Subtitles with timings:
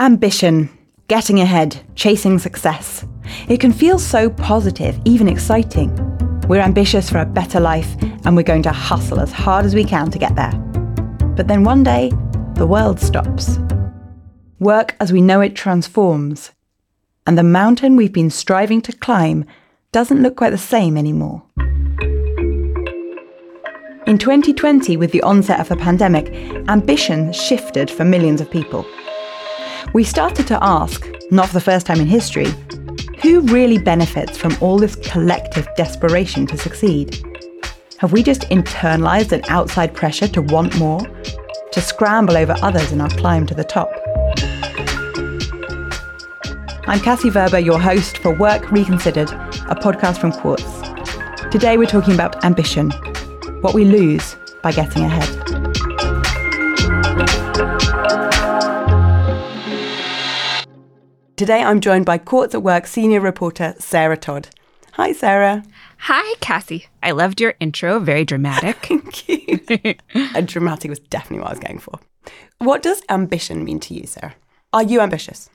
[0.00, 0.70] Ambition,
[1.08, 3.04] getting ahead, chasing success.
[3.50, 5.94] It can feel so positive, even exciting.
[6.48, 9.84] We're ambitious for a better life and we're going to hustle as hard as we
[9.84, 10.52] can to get there.
[11.36, 12.08] But then one day,
[12.54, 13.58] the world stops.
[14.58, 16.52] Work as we know it transforms,
[17.26, 19.44] and the mountain we've been striving to climb
[19.92, 21.42] doesn't look quite the same anymore.
[24.06, 26.32] In 2020, with the onset of the pandemic,
[26.70, 28.86] ambition shifted for millions of people
[29.92, 32.46] we started to ask, not for the first time in history,
[33.22, 37.22] who really benefits from all this collective desperation to succeed?
[37.98, 41.00] Have we just internalized an outside pressure to want more,
[41.72, 43.90] to scramble over others in our climb to the top?
[46.86, 50.64] I'm Cassie Werber, your host for Work Reconsidered, a podcast from Quartz.
[51.50, 52.90] Today we're talking about ambition,
[53.60, 55.69] what we lose by getting ahead.
[61.40, 64.50] Today I'm joined by Quartz at Work senior reporter Sarah Todd.
[64.92, 65.64] Hi, Sarah.
[66.00, 66.88] Hi, Cassie.
[67.02, 67.98] I loved your intro.
[67.98, 68.76] Very dramatic.
[68.84, 69.94] Thank you.
[70.34, 71.98] and dramatic was definitely what I was going for.
[72.58, 74.34] What does ambition mean to you, Sarah?
[74.74, 75.48] Are you ambitious?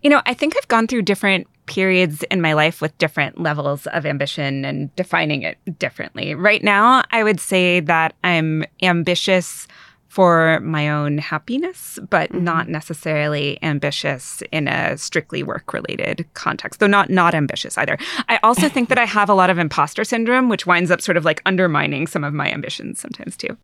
[0.00, 3.88] You know, I think I've gone through different periods in my life with different levels
[3.88, 6.36] of ambition and defining it differently.
[6.36, 9.66] Right now, I would say that I'm ambitious
[10.12, 12.44] for my own happiness, but mm-hmm.
[12.44, 17.96] not necessarily ambitious in a strictly work related context, though not not ambitious either.
[18.28, 21.16] I also think that I have a lot of imposter syndrome, which winds up sort
[21.16, 23.56] of like undermining some of my ambitions sometimes too.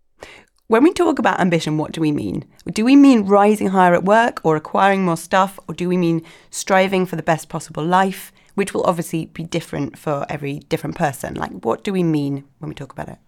[0.69, 2.47] When we talk about ambition, what do we mean?
[2.73, 6.23] Do we mean rising higher at work or acquiring more stuff, or do we mean
[6.49, 11.35] striving for the best possible life, which will obviously be different for every different person?
[11.35, 13.19] Like, what do we mean when we talk about it?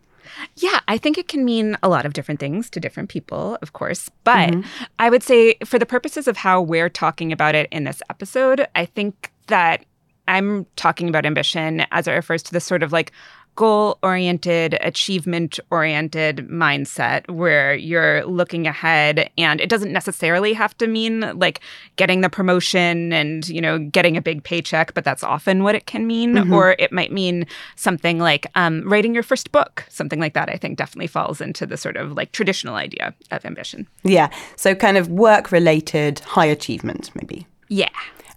[0.57, 3.73] Yeah, I think it can mean a lot of different things to different people, of
[3.73, 4.11] course.
[4.25, 4.85] But mm-hmm.
[4.99, 8.67] I would say, for the purposes of how we're talking about it in this episode,
[8.75, 9.85] I think that
[10.29, 13.13] I'm talking about ambition as it refers to this sort of like
[13.61, 20.87] goal oriented, achievement oriented mindset where you're looking ahead and it doesn't necessarily have to
[20.87, 21.61] mean like
[21.97, 25.85] getting the promotion and, you know, getting a big paycheck, but that's often what it
[25.85, 26.37] can mean.
[26.37, 26.55] Mm-hmm.
[26.55, 30.57] Or it might mean something like um, writing your first book, something like that, I
[30.57, 33.87] think definitely falls into the sort of like traditional idea of ambition.
[34.05, 34.31] Yeah.
[34.57, 37.47] So kind of work related high achievement, maybe.
[37.69, 37.91] Yeah.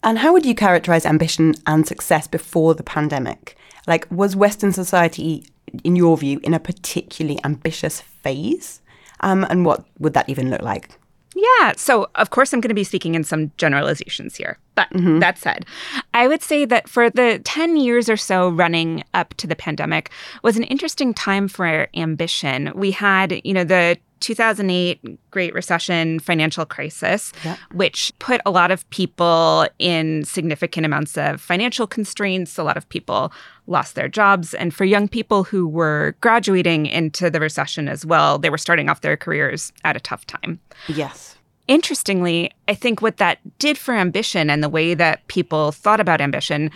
[0.04, 3.56] And how would you characterize ambition and success before the pandemic?
[3.88, 5.46] Like, was Western society,
[5.84, 8.82] in your view, in a particularly ambitious phase?
[9.20, 10.98] Um, and what would that even look like?
[11.36, 11.74] Yeah.
[11.76, 14.60] So, of course, I'm going to be speaking in some generalizations here.
[14.76, 15.20] But mm-hmm.
[15.20, 15.66] that said,
[16.14, 20.12] I would say that for the 10 years or so running up to the pandemic
[20.44, 22.72] was an interesting time for ambition.
[22.76, 27.58] We had, you know, the 2008 Great Recession financial crisis, yeah.
[27.74, 32.58] which put a lot of people in significant amounts of financial constraints.
[32.58, 33.32] A lot of people
[33.68, 34.54] lost their jobs.
[34.54, 38.90] And for young people who were graduating into the recession as well, they were starting
[38.90, 40.60] off their careers at a tough time.
[40.88, 41.38] Yes.
[41.68, 46.22] Interestingly, I think what that did for ambition and the way that people thought about
[46.22, 46.72] ambition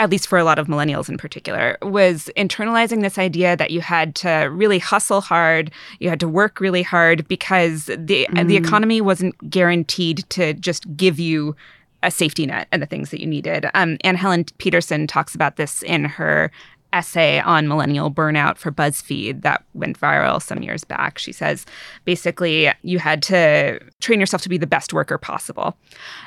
[0.00, 3.80] at least for a lot of millennials in particular, was internalizing this idea that you
[3.80, 8.48] had to really hustle hard, you had to work really hard because the mm.
[8.48, 11.54] the economy wasn't guaranteed to just give you
[12.02, 13.66] a safety net and the things that you needed.
[13.74, 16.50] Um, and Helen Petersen talks about this in her
[16.94, 21.18] essay on millennial burnout for BuzzFeed that went viral some years back.
[21.18, 21.66] She says
[22.04, 25.76] basically you had to train yourself to be the best worker possible.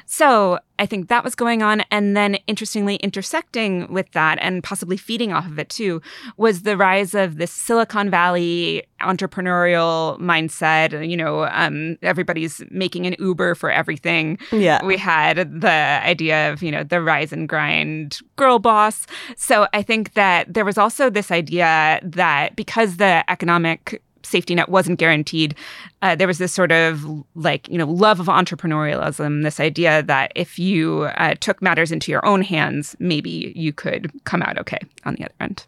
[0.06, 1.82] So I think that was going on.
[1.92, 6.02] And then, interestingly, intersecting with that and possibly feeding off of it too
[6.38, 11.08] was the rise of this Silicon Valley entrepreneurial mindset.
[11.08, 14.38] You know, um, everybody's making an Uber for everything.
[14.52, 14.84] Yeah.
[14.84, 19.06] We had the idea of, you know, the rise and grind girl boss.
[19.36, 24.70] So I think that there was also this idea that because the economic safety net
[24.70, 25.56] wasn't guaranteed,
[26.02, 27.06] uh, there was this sort of
[27.36, 32.12] like, you know, love of entrepreneurialism, this idea that if you uh, took matters into
[32.12, 35.66] your own hands, maybe you could come out okay on the other end.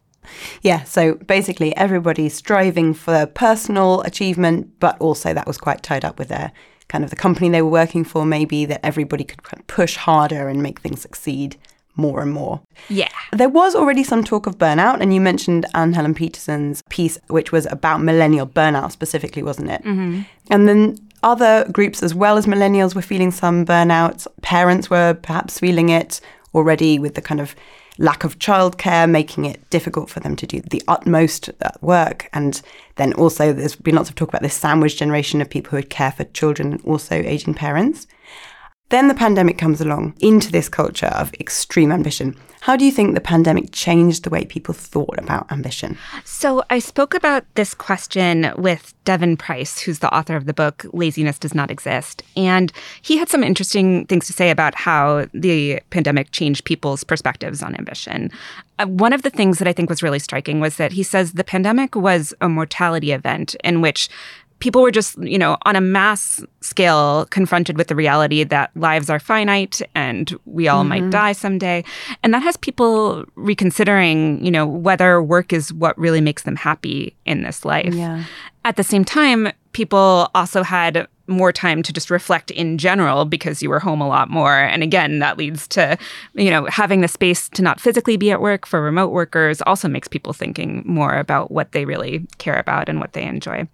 [0.62, 6.20] Yeah, so basically everybody's striving for personal achievement, but also that was quite tied up
[6.20, 6.52] with their
[6.88, 10.62] kind of the company they were working for, maybe that everybody could push harder and
[10.62, 11.58] make things succeed
[12.00, 12.62] more and more.
[12.88, 13.10] Yeah.
[13.32, 17.52] There was already some talk of burnout, and you mentioned Anne Helen Petersen's piece, which
[17.52, 19.84] was about millennial burnout specifically, wasn't it?
[19.84, 20.22] Mm-hmm.
[20.50, 24.26] And then other groups, as well as millennials, were feeling some burnout.
[24.42, 26.22] Parents were perhaps feeling it
[26.56, 27.56] already with the kind of
[27.98, 31.50] lack of childcare, making it difficult for them to do the utmost
[31.82, 32.30] work.
[32.32, 32.62] And
[32.96, 35.90] then also, there's been lots of talk about this sandwich generation of people who would
[35.90, 38.08] care for children and also aging parents.
[38.90, 42.36] Then the pandemic comes along into this culture of extreme ambition.
[42.62, 45.98] How do you think the pandemic changed the way people thought about ambition?
[46.26, 50.86] So, I spoke about this question with Devon Price, who's the author of the book
[50.92, 52.22] Laziness Does Not Exist.
[52.36, 57.64] And he had some interesting things to say about how the pandemic changed people's perspectives
[57.64, 58.30] on ambition.
[58.78, 61.34] Uh, one of the things that I think was really striking was that he says
[61.34, 64.10] the pandemic was a mortality event in which
[64.60, 69.10] people were just, you know, on a mass scale confronted with the reality that lives
[69.10, 70.90] are finite and we all mm-hmm.
[70.90, 71.84] might die someday.
[72.24, 77.16] And that has people reconsidering, you know, whether work is what really makes them happy
[77.26, 77.94] in this life.
[77.94, 78.26] Yeah.
[78.66, 83.62] At the same time, people also had more time to just reflect in general because
[83.62, 84.58] you were home a lot more.
[84.58, 85.98] And again, that leads to,
[86.34, 89.88] you know, having the space to not physically be at work for remote workers also
[89.88, 93.68] makes people thinking more about what they really care about and what they enjoy.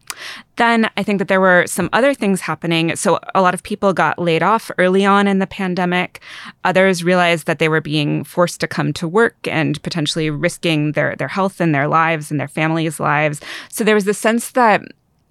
[0.57, 2.96] Then I think that there were some other things happening.
[2.96, 6.22] So a lot of people got laid off early on in the pandemic.
[6.63, 11.16] Others realized that they were being forced to come to work and potentially risking their,
[11.16, 13.42] their health and their lives and their families' lives.
[13.69, 14.81] So there was the sense that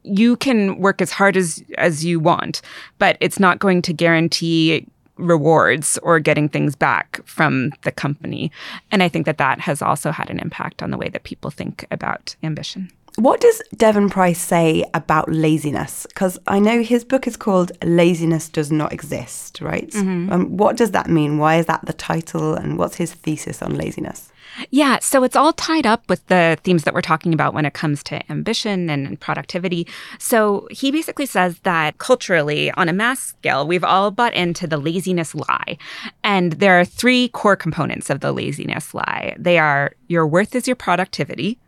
[0.04, 2.62] you can work as hard as as you want,
[2.98, 4.86] but it's not going to guarantee
[5.16, 8.50] rewards or getting things back from the company.
[8.90, 11.50] And I think that that has also had an impact on the way that people
[11.50, 12.90] think about ambition.
[13.16, 16.04] What does Devon Price say about laziness?
[16.08, 19.88] Because I know his book is called Laziness Does Not Exist, right?
[19.90, 20.32] Mm-hmm.
[20.32, 21.38] Um, what does that mean?
[21.38, 22.54] Why is that the title?
[22.54, 24.32] And what's his thesis on laziness?
[24.70, 27.74] Yeah, so it's all tied up with the themes that we're talking about when it
[27.74, 29.86] comes to ambition and productivity.
[30.18, 34.78] So he basically says that culturally, on a mass scale, we've all bought into the
[34.78, 35.76] laziness lie.
[36.22, 40.66] And there are three core components of the laziness lie they are your worth is
[40.66, 41.58] your productivity.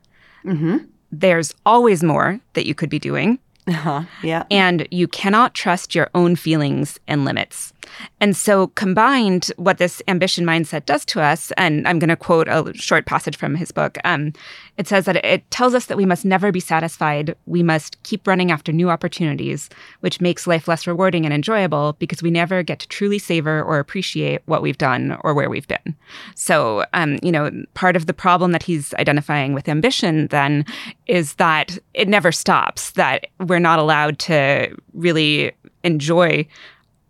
[0.44, 0.78] Mm-hmm.
[1.12, 3.38] There's always more that you could be doing.
[3.68, 4.44] Uh-huh, yeah.
[4.50, 7.72] And you cannot trust your own feelings and limits.
[8.20, 12.48] And so, combined, what this ambition mindset does to us, and I'm going to quote
[12.48, 13.98] a short passage from his book.
[14.04, 14.32] Um,
[14.76, 17.34] it says that it tells us that we must never be satisfied.
[17.46, 19.68] We must keep running after new opportunities,
[20.00, 23.78] which makes life less rewarding and enjoyable because we never get to truly savor or
[23.78, 25.96] appreciate what we've done or where we've been.
[26.34, 30.64] So, um, you know, part of the problem that he's identifying with ambition then
[31.06, 35.52] is that it never stops, that we're not allowed to really
[35.84, 36.46] enjoy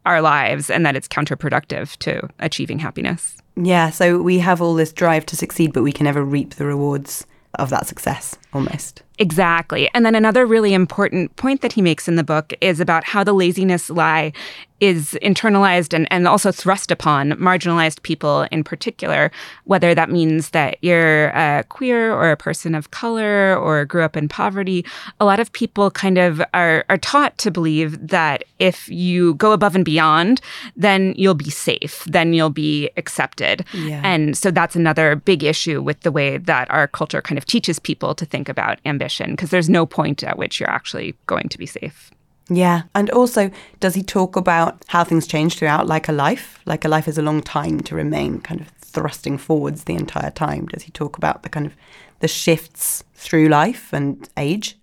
[0.07, 3.37] our lives and that it's counterproductive to achieving happiness.
[3.57, 6.67] Yeah, so we have all this drive to succeed, but we can never reap the
[6.67, 7.27] rewards
[7.59, 9.03] of that success almost.
[9.19, 9.89] Exactly.
[9.95, 13.25] And then another really important point that he makes in the book is about how
[13.25, 14.33] the laziness lie
[14.81, 19.31] is internalized and, and also thrust upon marginalized people in particular,
[19.65, 24.17] whether that means that you're a queer or a person of color or grew up
[24.17, 24.85] in poverty.
[25.21, 29.53] A lot of people kind of are, are taught to believe that if you go
[29.53, 30.41] above and beyond,
[30.77, 33.65] then you'll be safe, then you'll be accepted.
[33.73, 34.03] Yeah.
[34.05, 37.79] And so that's another big issue with the way that our culture kind of teaches
[37.79, 41.59] people to think about ambition, because there's no point at which you're actually going to
[41.59, 42.11] be safe.
[42.49, 42.83] Yeah.
[42.95, 43.51] And also,
[43.81, 46.61] does he talk about how things change throughout, like a life?
[46.65, 50.31] Like a life is a long time to remain kind of thrusting forwards the entire
[50.31, 50.67] time.
[50.67, 51.75] Does he talk about the kind of
[52.21, 54.79] the shifts through life and age?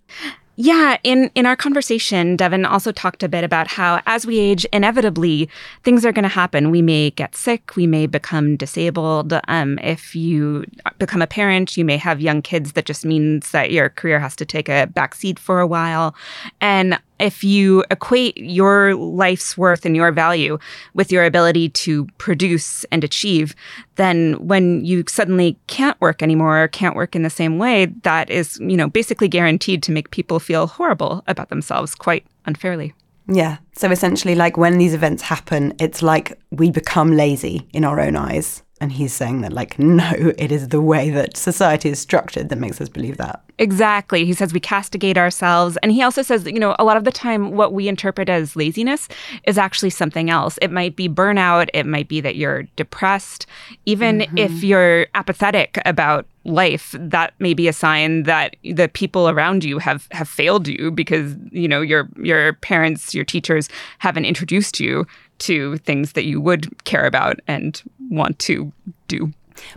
[0.55, 4.65] Yeah, in in our conversation, Devon also talked a bit about how as we age,
[4.65, 5.49] inevitably
[5.83, 6.69] things are going to happen.
[6.69, 9.33] We may get sick, we may become disabled.
[9.47, 10.65] Um, if you
[10.99, 12.73] become a parent, you may have young kids.
[12.73, 16.13] That just means that your career has to take a backseat for a while.
[16.61, 20.57] And if you equate your life's worth and your value
[20.93, 23.55] with your ability to produce and achieve,
[23.95, 28.29] then when you suddenly can't work anymore or can't work in the same way, that
[28.29, 32.93] is, you know, basically guaranteed to make people feel horrible about themselves quite unfairly.
[33.27, 33.57] Yeah.
[33.73, 38.15] So essentially, like when these events happen, it's like we become lazy in our own
[38.15, 38.63] eyes.
[38.83, 42.57] And he's saying that, like, no, it is the way that society is structured that
[42.57, 43.41] makes us believe that.
[43.57, 44.25] Exactly.
[44.25, 45.77] He says we castigate ourselves.
[45.81, 48.27] And he also says that, you know, a lot of the time, what we interpret
[48.27, 49.07] as laziness
[49.45, 50.59] is actually something else.
[50.61, 51.69] It might be burnout.
[51.73, 53.45] It might be that you're depressed.
[53.85, 54.37] Even mm-hmm.
[54.37, 59.79] if you're apathetic about life, that may be a sign that the people around you
[59.79, 65.07] have, have failed you because, you know, your, your parents, your teachers haven't introduced you
[65.43, 68.71] to things that you would care about and want to
[69.07, 69.31] do.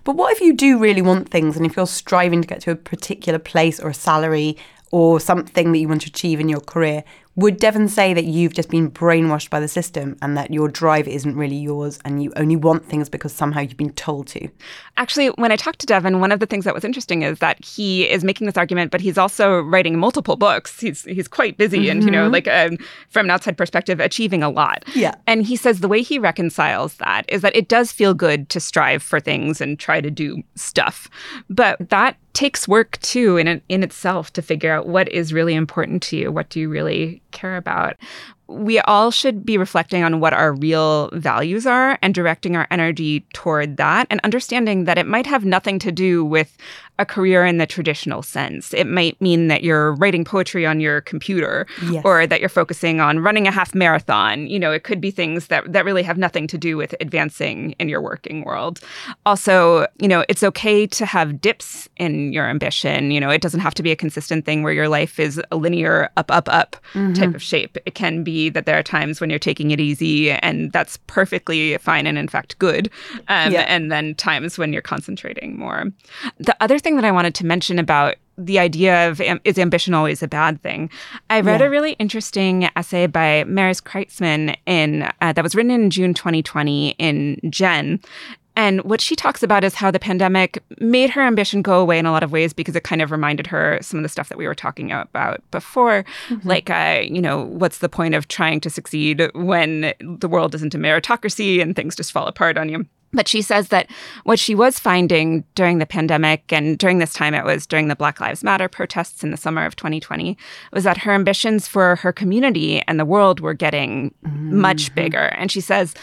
[0.04, 2.70] But what if you do really want things and if you're striving to get to
[2.70, 4.56] a particular place or a salary
[4.90, 7.04] or something that you want to achieve in your career?
[7.36, 11.06] Would Devon say that you've just been brainwashed by the system and that your drive
[11.06, 14.48] isn't really yours and you only want things because somehow you've been told to?
[14.96, 17.62] Actually, when I talked to Devon, one of the things that was interesting is that
[17.62, 20.80] he is making this argument, but he's also writing multiple books.
[20.80, 21.90] He's he's quite busy mm-hmm.
[21.90, 22.32] and, you know, mm-hmm.
[22.32, 22.78] like um,
[23.10, 24.84] from an outside perspective, achieving a lot.
[24.94, 25.14] Yeah.
[25.26, 28.60] And he says the way he reconciles that is that it does feel good to
[28.60, 31.10] strive for things and try to do stuff.
[31.50, 36.02] But that takes work too in in itself to figure out what is really important
[36.02, 37.96] to you, what do you really care about.
[38.48, 43.26] We all should be reflecting on what our real values are and directing our energy
[43.32, 46.56] toward that and understanding that it might have nothing to do with
[46.98, 48.72] a career in the traditional sense.
[48.72, 52.02] It might mean that you're writing poetry on your computer yes.
[52.04, 54.46] or that you're focusing on running a half marathon.
[54.46, 57.72] You know, it could be things that that really have nothing to do with advancing
[57.78, 58.80] in your working world.
[59.24, 63.10] Also, you know, it's okay to have dips in your ambition.
[63.10, 65.56] You know, it doesn't have to be a consistent thing where your life is a
[65.56, 67.12] linear up up up mm-hmm.
[67.12, 67.76] type of shape.
[67.86, 71.76] It can be that there are times when you're taking it easy, and that's perfectly
[71.78, 72.90] fine and, in fact, good.
[73.28, 73.66] Um, yeah.
[73.68, 75.84] And then times when you're concentrating more.
[76.38, 80.22] The other thing that I wanted to mention about the idea of is ambition always
[80.22, 80.88] a bad thing?
[81.30, 81.66] I read yeah.
[81.66, 86.90] a really interesting essay by Maris Kreizman in uh, that was written in June 2020
[86.90, 87.98] in Gen,
[88.54, 92.06] and what she talks about is how the pandemic made her ambition go away in
[92.06, 94.38] a lot of ways because it kind of reminded her some of the stuff that
[94.38, 96.04] we were talking about before.
[96.28, 96.48] Mm-hmm.
[96.48, 100.74] Like, uh, you know, what's the point of trying to succeed when the world isn't
[100.74, 102.86] a meritocracy and things just fall apart on you?
[103.12, 103.88] But she says that
[104.24, 107.96] what she was finding during the pandemic and during this time, it was during the
[107.96, 110.36] Black Lives Matter protests in the summer of 2020,
[110.72, 114.60] was that her ambitions for her community and the world were getting mm-hmm.
[114.60, 115.26] much bigger.
[115.38, 115.94] And she says,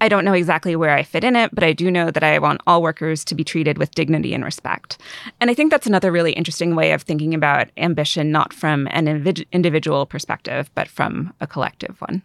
[0.00, 2.38] I don't know exactly where I fit in it, but I do know that I
[2.40, 4.98] want all workers to be treated with dignity and respect.
[5.40, 9.06] And I think that's another really interesting way of thinking about ambition, not from an
[9.52, 12.22] individual perspective, but from a collective one.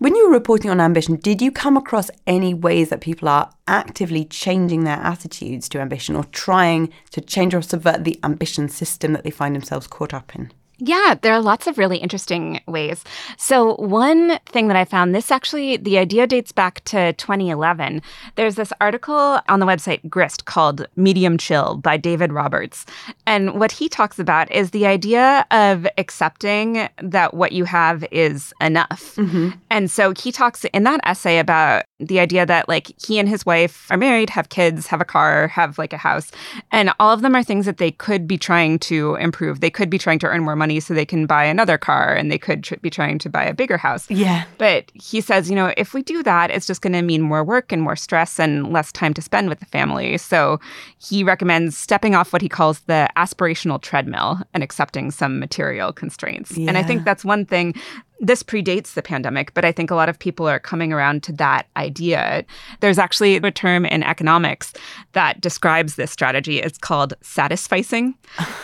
[0.00, 3.52] When you were reporting on ambition, did you come across any ways that people are
[3.66, 9.12] actively changing their attitudes to ambition or trying to change or subvert the ambition system
[9.12, 10.52] that they find themselves caught up in?
[10.80, 13.04] Yeah, there are lots of really interesting ways.
[13.36, 18.00] So, one thing that I found, this actually, the idea dates back to 2011.
[18.36, 22.86] There's this article on the website Grist called Medium Chill by David Roberts.
[23.26, 28.54] And what he talks about is the idea of accepting that what you have is
[28.60, 29.16] enough.
[29.16, 29.50] Mm-hmm.
[29.70, 33.44] And so, he talks in that essay about the idea that like he and his
[33.44, 36.32] wife are married, have kids, have a car, have like a house,
[36.72, 39.60] and all of them are things that they could be trying to improve.
[39.60, 42.32] They could be trying to earn more money so they can buy another car and
[42.32, 44.10] they could tr- be trying to buy a bigger house.
[44.10, 44.44] Yeah.
[44.58, 47.44] But he says, you know, if we do that, it's just going to mean more
[47.44, 50.16] work and more stress and less time to spend with the family.
[50.16, 50.58] So
[50.98, 56.56] he recommends stepping off what he calls the aspirational treadmill and accepting some material constraints.
[56.56, 56.68] Yeah.
[56.68, 57.74] And I think that's one thing
[58.20, 61.32] this predates the pandemic, but I think a lot of people are coming around to
[61.32, 62.44] that idea.
[62.80, 64.74] There's actually a term in economics
[65.12, 66.60] that describes this strategy.
[66.60, 68.14] It's called satisficing.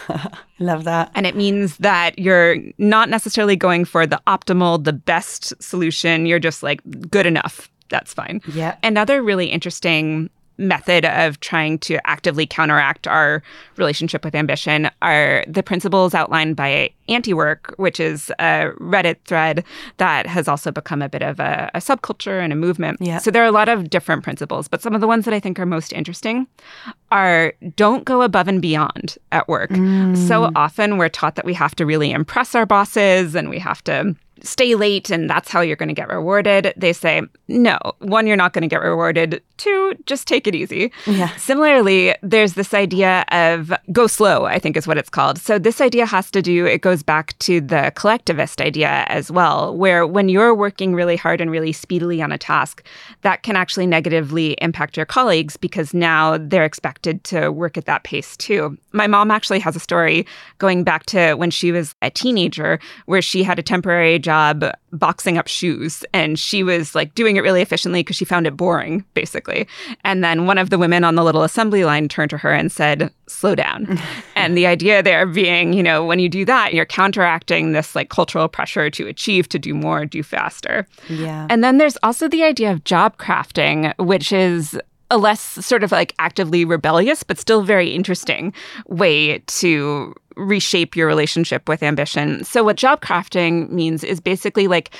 [0.58, 1.10] Love that.
[1.14, 6.26] And it means that you're not necessarily going for the optimal, the best solution.
[6.26, 7.70] You're just like good enough.
[7.88, 8.42] That's fine.
[8.52, 8.76] Yeah.
[8.82, 13.42] Another really interesting method of trying to actively counteract our
[13.76, 19.64] relationship with ambition are the principles outlined by Anti-Work, which is a Reddit thread
[19.98, 22.98] that has also become a bit of a, a subculture and a movement.
[23.00, 23.18] Yeah.
[23.18, 25.40] So there are a lot of different principles, but some of the ones that I
[25.40, 26.46] think are most interesting
[27.12, 29.70] are don't go above and beyond at work.
[29.70, 30.16] Mm.
[30.16, 33.82] So often we're taught that we have to really impress our bosses and we have
[33.84, 36.72] to stay late and that's how you're going to get rewarded.
[36.76, 39.42] They say, no, one, you're not going to get rewarded.
[39.56, 40.92] Two, just take it easy.
[41.06, 41.34] Yeah.
[41.36, 45.38] Similarly, there's this idea of go slow, I think is what it's called.
[45.38, 49.76] So this idea has to do, it goes back to the collectivist idea as well,
[49.76, 52.84] where when you're working really hard and really speedily on a task,
[53.22, 58.04] that can actually negatively impact your colleagues because now they're expected to work at that
[58.04, 58.76] pace too.
[58.92, 60.26] My mom actually has a story
[60.58, 64.64] going back to when she was a teenager where she had a temporary job
[64.98, 68.56] boxing up shoes and she was like doing it really efficiently because she found it
[68.56, 69.66] boring basically.
[70.04, 72.70] And then one of the women on the little assembly line turned to her and
[72.70, 73.98] said slow down.
[74.36, 78.10] And the idea there being you know when you do that you're counteracting this like
[78.10, 80.86] cultural pressure to achieve to do more do faster.
[81.08, 81.46] Yeah.
[81.48, 84.78] And then there's also the idea of job crafting which is
[85.10, 88.52] a less sort of like actively rebellious, but still very interesting
[88.86, 92.44] way to reshape your relationship with ambition.
[92.44, 94.90] So, what job crafting means is basically like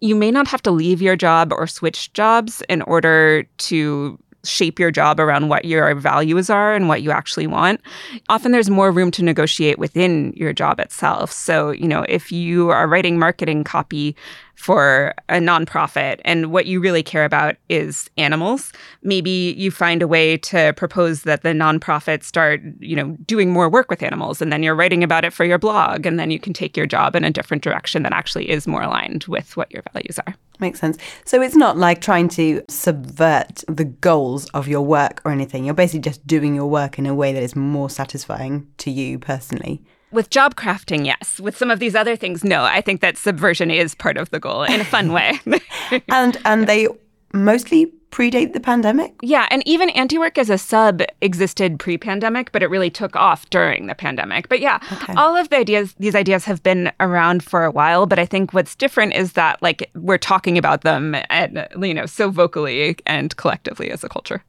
[0.00, 4.78] you may not have to leave your job or switch jobs in order to shape
[4.78, 7.80] your job around what your values are and what you actually want,
[8.28, 11.32] often there's more room to negotiate within your job itself.
[11.32, 14.14] So, you know, if you are writing marketing copy
[14.54, 20.08] for a nonprofit and what you really care about is animals, maybe you find a
[20.08, 24.52] way to propose that the nonprofit start, you know, doing more work with animals and
[24.52, 27.14] then you're writing about it for your blog and then you can take your job
[27.14, 30.34] in a different direction that actually is more aligned with what your values are.
[30.60, 30.98] Makes sense.
[31.24, 35.64] So it's not like trying to subvert the goals of your work or anything.
[35.64, 39.18] You're basically just doing your work in a way that is more satisfying to you
[39.18, 39.82] personally.
[40.14, 41.40] With job crafting, yes.
[41.40, 42.62] With some of these other things, no.
[42.62, 45.40] I think that subversion is part of the goal in a fun way.
[46.08, 46.88] and and they
[47.32, 49.12] mostly predate the pandemic?
[49.22, 53.88] Yeah, and even anti-work as a sub existed pre-pandemic, but it really took off during
[53.88, 54.48] the pandemic.
[54.48, 55.14] But yeah, okay.
[55.14, 58.52] all of the ideas these ideas have been around for a while, but I think
[58.52, 63.36] what's different is that like we're talking about them and you know so vocally and
[63.36, 64.44] collectively as a culture.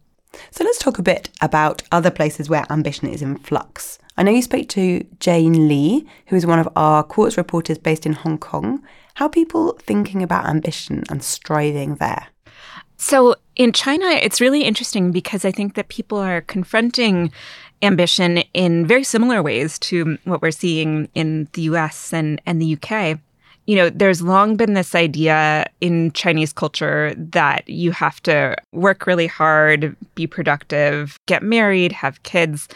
[0.52, 4.00] So let's talk a bit about other places where ambition is in flux.
[4.18, 8.06] I know you spoke to Jane Li, who is one of our Quartz reporters based
[8.06, 8.82] in Hong Kong.
[9.16, 12.28] How people thinking about ambition and striving there?
[12.98, 17.32] So in China, it's really interesting because I think that people are confronting
[17.82, 22.78] ambition in very similar ways to what we're seeing in the US and, and the
[22.82, 23.20] UK
[23.68, 29.08] you know, there's long been this idea in Chinese culture that you have to work
[29.08, 32.68] really hard, be productive, get married, have kids.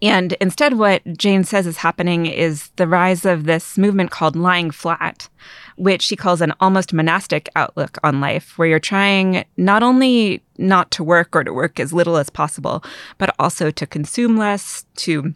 [0.00, 4.70] And instead, what Jane says is happening is the rise of this movement called lying
[4.70, 5.28] flat,
[5.76, 10.90] which she calls an almost monastic outlook on life, where you're trying not only not
[10.92, 12.84] to work or to work as little as possible,
[13.18, 15.34] but also to consume less, to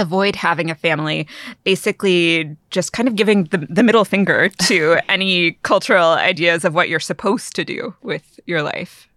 [0.00, 1.26] avoid having a family,
[1.64, 6.88] basically just kind of giving the, the middle finger to any cultural ideas of what
[6.88, 9.08] you're supposed to do with your life.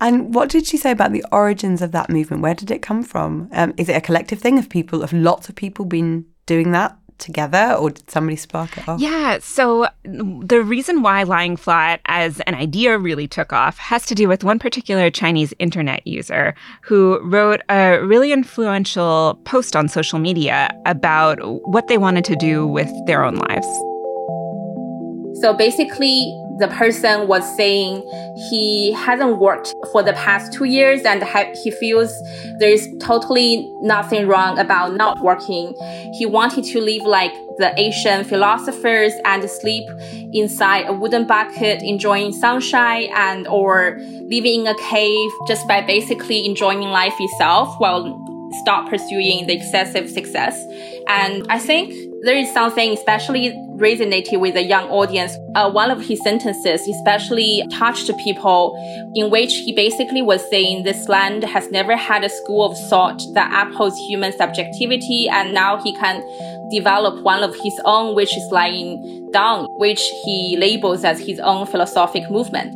[0.00, 2.42] And what did she say about the origins of that movement?
[2.42, 3.48] Where did it come from?
[3.52, 4.56] Um, is it a collective thing?
[4.56, 6.96] Have people, have lots of people been doing that?
[7.18, 9.00] Together or did somebody spark it off?
[9.00, 9.38] Yeah.
[9.40, 14.28] So the reason why lying flat as an idea really took off has to do
[14.28, 20.70] with one particular Chinese internet user who wrote a really influential post on social media
[20.86, 23.66] about what they wanted to do with their own lives.
[25.40, 28.02] So basically, the person was saying
[28.50, 32.12] he hasn't worked for the past two years and ha- he feels
[32.58, 35.74] there is totally nothing wrong about not working.
[36.18, 39.88] He wanted to live like the Asian philosophers and sleep
[40.32, 46.46] inside a wooden bucket, enjoying sunshine and or living in a cave just by basically
[46.46, 48.18] enjoying life itself while
[48.62, 50.62] stop pursuing the excessive success.
[51.08, 55.36] And I think there is something especially resonated with the young audience.
[55.54, 58.74] Uh, one of his sentences especially touched people
[59.14, 63.22] in which he basically was saying this land has never had a school of thought
[63.34, 66.24] that upholds human subjectivity and now he can
[66.70, 71.66] develop one of his own which is lying down, which he labels as his own
[71.66, 72.74] philosophic movement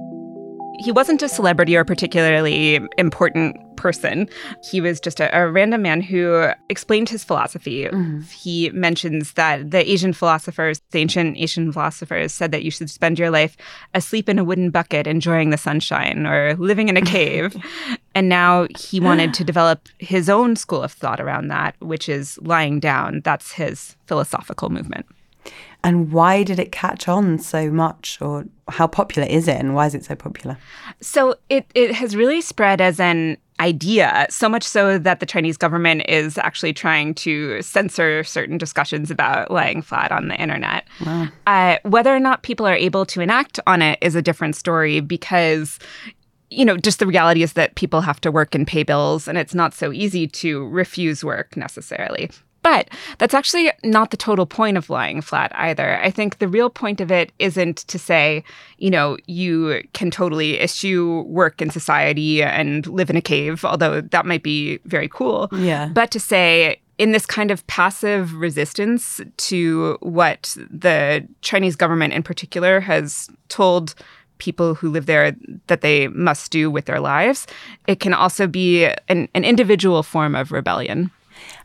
[0.81, 4.29] he wasn't a celebrity or particularly important person.
[4.71, 7.87] He was just a, a random man who explained his philosophy.
[7.87, 8.21] Mm-hmm.
[8.21, 13.19] He mentions that the Asian philosophers, the ancient Asian philosophers, said that you should spend
[13.19, 13.57] your life
[13.95, 17.57] asleep in a wooden bucket, enjoying the sunshine, or living in a cave.
[18.15, 22.39] and now he wanted to develop his own school of thought around that, which is
[22.43, 23.23] lying down.
[23.25, 25.07] That's his philosophical movement.
[25.83, 29.87] And why did it catch on so much, or how popular is it, and why
[29.87, 30.59] is it so popular?
[31.01, 35.57] So it it has really spread as an idea, so much so that the Chinese
[35.57, 40.85] government is actually trying to censor certain discussions about lying flat on the internet.
[41.05, 41.29] Wow.
[41.47, 45.01] Uh, whether or not people are able to enact on it is a different story
[45.01, 45.79] because
[46.53, 49.39] you know, just the reality is that people have to work and pay bills, and
[49.39, 52.29] it's not so easy to refuse work necessarily.
[52.63, 55.99] But that's actually not the total point of lying flat either.
[56.03, 58.45] I think the real point of it isn't to say,
[58.79, 64.01] you know, you can totally eschew work in society and live in a cave, although
[64.03, 65.49] that might be very cool.
[65.53, 65.89] Yeah.
[65.89, 72.23] But to say, in this kind of passive resistance to what the Chinese government in
[72.23, 73.95] particular has told
[74.37, 75.35] people who live there
[75.69, 77.47] that they must do with their lives,
[77.87, 81.11] it can also be an, an individual form of rebellion.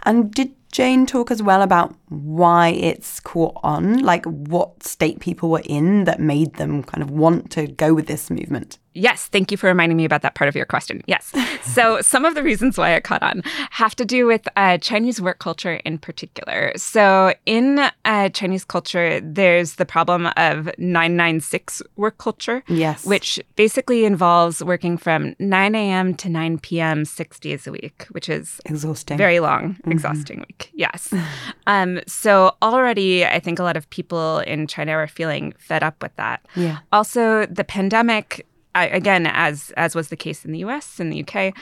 [0.03, 3.99] And did Jane talk as well about why it's caught on?
[3.99, 8.07] Like what state people were in that made them kind of want to go with
[8.07, 8.77] this movement?
[8.95, 11.03] Yes, thank you for reminding me about that part of your question.
[11.05, 11.33] Yes.
[11.63, 15.21] so, some of the reasons why it caught on have to do with uh, Chinese
[15.21, 16.71] work culture in particular.
[16.77, 23.05] So, in uh, Chinese culture, there's the problem of 996 work culture, yes.
[23.05, 26.15] which basically involves working from 9 a.m.
[26.15, 27.03] to 9 p.m.
[27.03, 29.91] six days a week, which is exhausting, very long, mm-hmm.
[29.91, 30.71] exhausting week.
[30.73, 31.13] Yes.
[31.67, 36.01] um, so, already, I think a lot of people in China are feeling fed up
[36.01, 36.45] with that.
[36.55, 36.79] Yeah.
[36.93, 40.99] Also, the pandemic again, as as was the case in the U.S.
[40.99, 41.53] and the U.K.,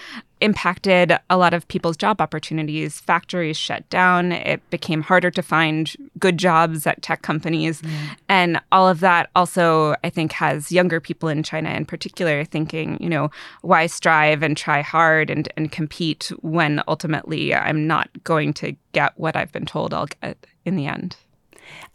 [0.42, 3.00] impacted a lot of people's job opportunities.
[3.00, 4.32] Factories shut down.
[4.32, 7.92] It became harder to find good jobs at tech companies, mm.
[8.28, 12.98] and all of that also, I think, has younger people in China, in particular, thinking,
[13.00, 13.30] you know,
[13.62, 19.14] why strive and try hard and and compete when ultimately I'm not going to get
[19.18, 21.16] what I've been told I'll get in the end.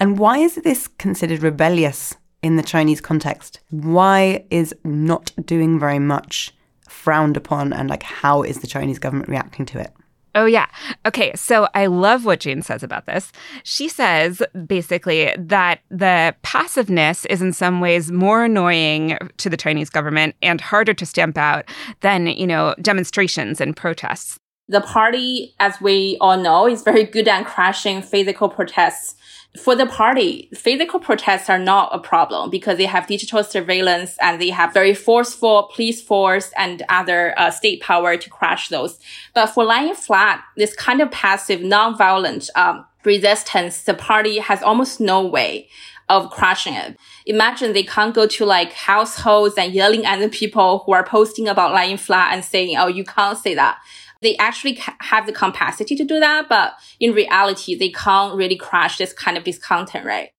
[0.01, 3.61] And why is this considered rebellious in the Chinese context?
[3.71, 6.55] Why is not doing very much
[6.89, 9.93] frowned upon and like how is the Chinese government reacting to it?
[10.35, 10.67] Oh, yeah.
[11.05, 11.33] Okay.
[11.35, 13.33] So I love what Jane says about this.
[13.65, 19.91] She says basically that the passiveness is in some ways more annoying to the Chinese
[19.91, 21.65] government and harder to stamp out
[22.03, 24.39] than, you know, demonstrations and protests.
[24.69, 29.17] The party, as we all know, is very good at crashing physical protests
[29.59, 34.41] for the party, physical protests are not a problem because they have digital surveillance and
[34.41, 38.99] they have very forceful police force and other uh, state power to crash those.
[39.35, 45.01] But for lying flat, this kind of passive, non-violent um, resistance, the party has almost
[45.01, 45.69] no way
[46.09, 46.99] of crushing it.
[47.27, 51.49] Imagine they can't go to like households and yelling at the people who are posting
[51.49, 53.79] about lying flat and saying, "Oh, you can't say that."
[54.21, 58.99] They actually have the capacity to do that, but in reality, they can't really crash
[58.99, 60.31] this kind of discontent, right?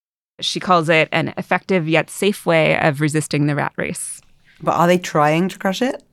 [0.41, 4.21] She calls it an effective yet safe way of resisting the rat race.
[4.61, 6.03] But are they trying to crush it?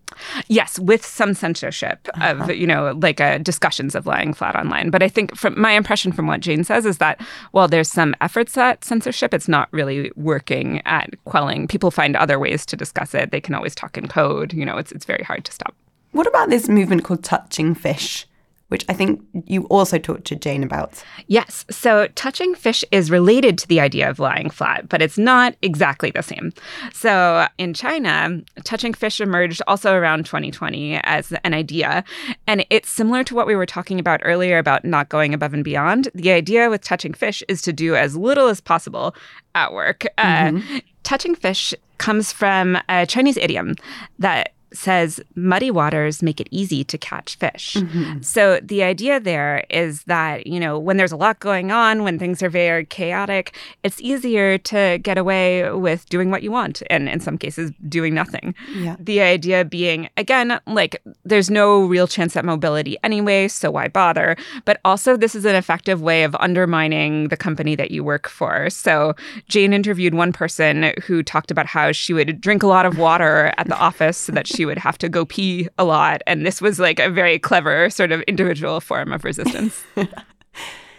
[0.48, 2.52] Yes, with some censorship of, uh-huh.
[2.52, 4.90] you know, like uh, discussions of lying flat online.
[4.90, 8.14] But I think from my impression from what Jane says is that while there's some
[8.20, 11.68] efforts at censorship, it's not really working at quelling.
[11.68, 13.30] People find other ways to discuss it.
[13.30, 14.54] They can always talk in code.
[14.54, 15.74] You know, it's, it's very hard to stop.
[16.12, 18.26] What about this movement called touching fish?
[18.68, 21.00] Which I think you also talked to Jane about.
[21.28, 21.64] Yes.
[21.70, 26.10] So, touching fish is related to the idea of lying flat, but it's not exactly
[26.10, 26.52] the same.
[26.92, 32.02] So, in China, touching fish emerged also around 2020 as an idea.
[32.48, 35.62] And it's similar to what we were talking about earlier about not going above and
[35.62, 36.08] beyond.
[36.12, 39.14] The idea with touching fish is to do as little as possible
[39.54, 40.06] at work.
[40.18, 40.76] Uh, mm-hmm.
[40.76, 43.76] Uh, touching fish comes from a Chinese idiom
[44.18, 47.74] that says muddy waters make it easy to catch fish.
[47.74, 48.22] Mm-hmm.
[48.22, 52.18] So the idea there is that, you know, when there's a lot going on, when
[52.18, 57.08] things are very chaotic, it's easier to get away with doing what you want and
[57.08, 58.54] in some cases doing nothing.
[58.74, 58.96] Yeah.
[58.98, 64.36] The idea being again, like there's no real chance at mobility anyway, so why bother?
[64.64, 68.68] But also this is an effective way of undermining the company that you work for.
[68.68, 69.14] So
[69.48, 73.54] Jane interviewed one person who talked about how she would drink a lot of water
[73.56, 76.22] at the office so that she would have to go pee a lot.
[76.26, 79.84] And this was like a very clever sort of individual form of resistance.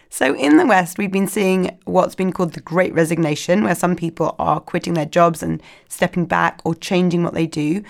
[0.10, 3.96] So, in the West, we've been seeing what's been called the Great Resignation, where some
[3.96, 7.84] people are quitting their jobs and stepping back or changing what they do.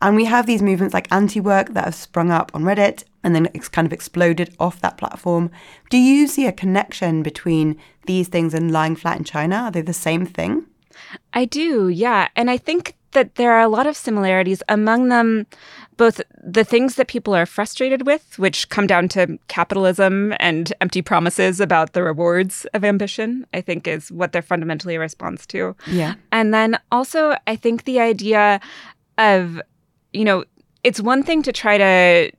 [0.00, 3.34] And we have these movements like anti work that have sprung up on Reddit and
[3.34, 5.50] then it's kind of exploded off that platform.
[5.90, 9.56] Do you see a connection between these things and lying flat in China?
[9.56, 10.64] Are they the same thing?
[11.32, 12.28] I do, yeah.
[12.36, 15.46] And I think that there are a lot of similarities among them
[15.96, 21.00] both the things that people are frustrated with which come down to capitalism and empty
[21.00, 25.74] promises about the rewards of ambition i think is what they're fundamentally a response to.
[25.86, 26.14] Yeah.
[26.32, 28.60] And then also i think the idea
[29.18, 29.60] of
[30.12, 30.44] you know
[30.84, 32.30] it's one thing to try to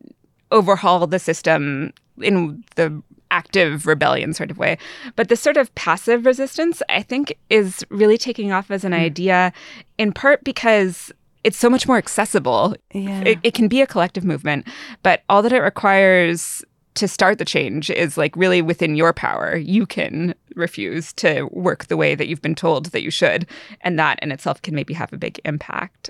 [0.52, 3.02] overhaul the system in the
[3.32, 4.78] active rebellion sort of way.
[5.16, 9.00] But this sort of passive resistance, I think, is really taking off as an mm.
[9.00, 9.54] idea
[9.98, 11.12] in part because
[11.44, 12.76] it's so much more accessible.
[12.94, 13.22] Yeah.
[13.22, 14.68] It, it can be a collective movement,
[15.04, 16.64] but all that it requires
[16.96, 19.56] to start the change is like really within your power.
[19.56, 23.46] You can refuse to work the way that you've been told that you should,
[23.82, 26.10] and that in itself can maybe have a big impact.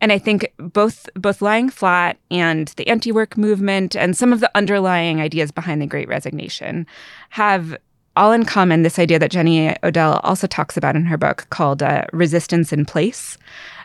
[0.00, 4.50] And I think both both lying flat and the anti-work movement and some of the
[4.54, 6.86] underlying ideas behind the Great Resignation
[7.30, 7.76] have
[8.16, 11.82] all in common this idea that Jenny Odell also talks about in her book called
[11.82, 13.38] uh, resistance in place.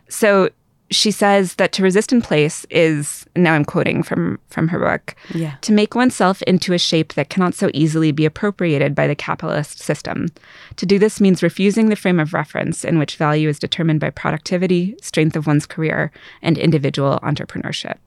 [0.10, 0.50] So
[0.92, 5.16] she says that to resist in place is now I'm quoting from from her book
[5.34, 5.56] Yeah.
[5.62, 9.80] to make oneself into a shape that cannot so easily be appropriated by the capitalist
[9.80, 10.28] system.
[10.76, 14.12] To do this means refusing the frame of reference in which value is determined by
[14.12, 17.98] productivity, strength of one's career, and individual entrepreneurship.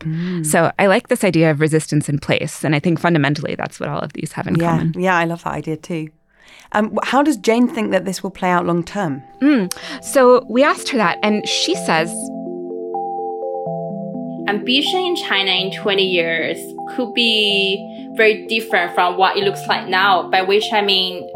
[0.46, 3.88] So I like this idea of resistance in place, and I think fundamentally that's what
[3.88, 4.70] all of these have in Yeah.
[4.70, 4.94] common.
[4.96, 6.08] Yeah, I love that idea too.
[6.72, 9.22] Um, how does Jane think that this will play out long term?
[10.02, 12.10] So we asked her that, and she says
[14.48, 16.58] ambition in China in 20 years
[16.96, 21.28] could be very different from what it looks like now, by which I mean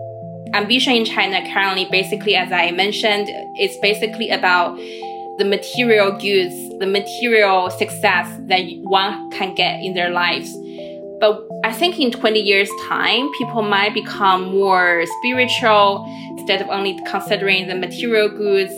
[0.54, 3.28] ambition in China currently basically, as I mentioned,
[3.60, 4.76] is basically about
[5.38, 10.54] the material goods, the material success that one can get in their lives.
[11.20, 16.04] But I think in 20 years time, people might become more spiritual
[16.36, 18.72] instead of only considering the material goods.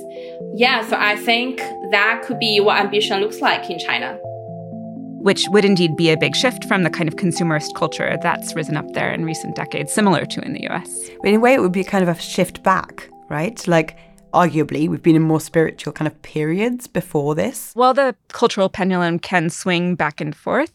[0.54, 1.58] Yeah, so I think
[1.90, 4.18] that could be what ambition looks like in China.
[5.24, 8.76] which would indeed be a big shift from the kind of consumerist culture that's risen
[8.76, 11.08] up there in recent decades, similar to in the US.
[11.22, 13.66] But in a way, it would be kind of a shift back, right?
[13.66, 13.96] Like,
[14.34, 17.70] arguably, we've been in more spiritual kind of periods before this.
[17.72, 20.74] While the cultural pendulum can swing back and forth,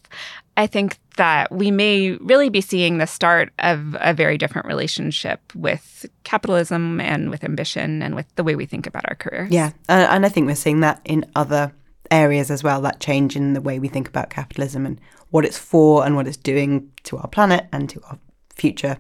[0.60, 5.40] I think that we may really be seeing the start of a very different relationship
[5.56, 9.50] with capitalism and with ambition and with the way we think about our careers.
[9.52, 11.72] Yeah, and, and I think we're seeing that in other
[12.12, 12.82] areas as well.
[12.82, 16.28] That change in the way we think about capitalism and what it's for and what
[16.28, 18.20] it's doing to our planet and to our
[18.54, 18.98] future.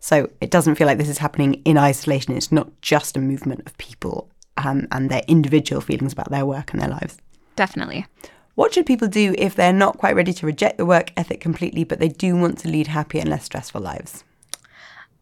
[0.00, 2.34] So it doesn't feel like this is happening in isolation.
[2.34, 6.72] It's not just a movement of people um, and their individual feelings about their work
[6.72, 7.18] and their lives.
[7.56, 8.06] Definitely.
[8.54, 11.84] What should people do if they're not quite ready to reject the work ethic completely,
[11.84, 14.24] but they do want to lead happier and less stressful lives?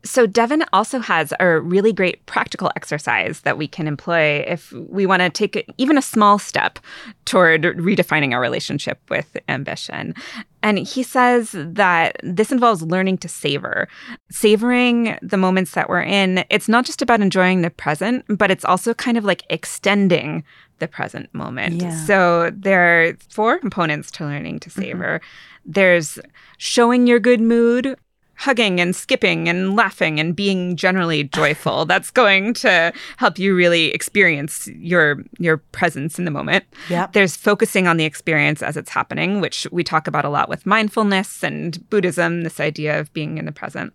[0.04, 5.06] So, Devon also has a really great practical exercise that we can employ if we
[5.06, 6.80] want to take even a small step
[7.24, 10.14] toward redefining our relationship with ambition.
[10.62, 13.88] And he says that this involves learning to savor.
[14.30, 18.64] Savoring the moments that we're in, it's not just about enjoying the present, but it's
[18.64, 20.44] also kind of like extending
[20.78, 21.82] the present moment.
[21.82, 22.04] Yeah.
[22.06, 24.80] So, there are four components to learning to mm-hmm.
[24.80, 25.20] savor
[25.64, 26.18] there's
[26.58, 27.96] showing your good mood,
[28.42, 31.84] hugging and skipping and laughing and being generally joyful.
[31.84, 36.64] That's going to help you really experience your your presence in the moment.
[36.90, 37.06] Yeah.
[37.12, 40.66] There's focusing on the experience as it's happening, which we talk about a lot with
[40.66, 43.92] mindfulness and Buddhism, this idea of being in the present.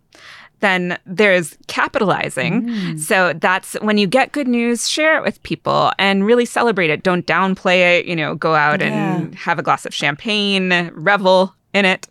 [0.60, 2.64] Then there's capitalizing.
[2.64, 3.00] Mm.
[3.00, 7.04] So that's when you get good news, share it with people and really celebrate it.
[7.04, 11.86] Don't downplay it, you know, go out and have a glass of champagne, revel in
[11.86, 12.08] it.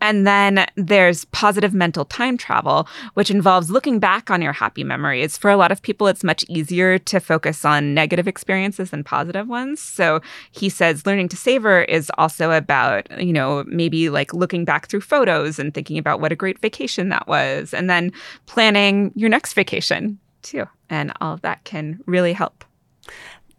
[0.00, 5.38] And then there's positive mental time travel, which involves looking back on your happy memories.
[5.38, 9.48] For a lot of people, it's much easier to focus on negative experiences than positive
[9.48, 9.80] ones.
[9.80, 14.88] So he says learning to savor is also about, you know, maybe like looking back
[14.88, 18.12] through photos and thinking about what a great vacation that was, and then
[18.46, 20.66] planning your next vacation too.
[20.90, 22.64] And all of that can really help.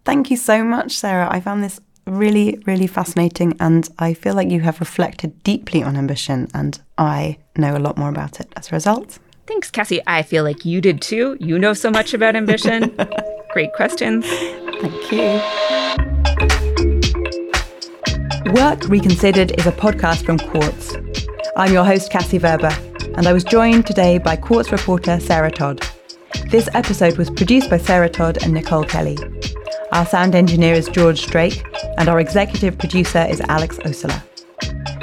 [0.04, 1.28] Thank you so much, Sarah.
[1.32, 5.96] I found this really, really fascinating, and I feel like you have reflected deeply on
[5.96, 9.20] ambition, and I know a lot more about it as a result.
[9.48, 10.02] Thanks, Cassie.
[10.08, 11.38] I feel like you did too.
[11.40, 12.96] You know so much about ambition.
[13.54, 14.26] Great questions.
[14.26, 15.42] Thank you.
[18.54, 20.96] Work Reconsidered is a podcast from Quartz.
[21.58, 22.74] I'm your host, Cassie Werber,
[23.18, 25.86] and I was joined today by Quartz reporter Sarah Todd.
[26.50, 29.18] This episode was produced by Sarah Todd and Nicole Kelly.
[29.92, 31.64] Our sound engineer is George Drake,
[31.98, 34.22] and our executive producer is Alex Ossola.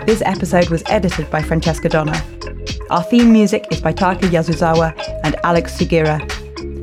[0.07, 2.21] This episode was edited by Francesca Donner.
[2.91, 6.21] Our theme music is by Taka Yasuzawa and Alex Sugiura.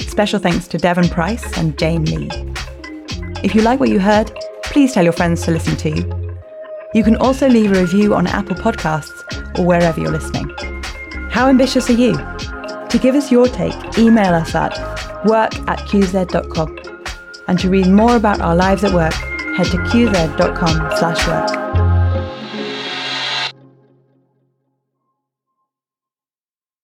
[0.01, 2.29] Special thanks to Devon Price and Jane Li.
[3.43, 4.31] If you like what you heard,
[4.63, 5.95] please tell your friends to listen too.
[6.93, 10.49] You can also leave a review on Apple Podcasts or wherever you're listening.
[11.29, 12.13] How ambitious are you?
[12.13, 14.73] To give us your take, email us at
[15.25, 16.79] work at qz.com.
[17.47, 19.13] And to read more about our lives at work,
[19.55, 21.78] head to qz.com slash work.